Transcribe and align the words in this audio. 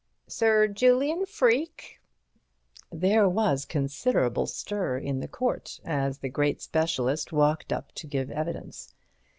"Sir 0.25 0.67
Julian 0.67 1.27
Freke." 1.27 1.99
There 2.91 3.29
was 3.29 3.65
considerable 3.65 4.47
stir 4.47 4.97
in 4.97 5.19
the 5.19 5.27
court 5.27 5.79
as 5.85 6.17
the 6.17 6.27
great 6.29 6.59
specialist 6.59 7.31
walked 7.31 7.71
up 7.71 7.91
to 7.91 8.07
give 8.07 8.31
evidence. 8.31 8.95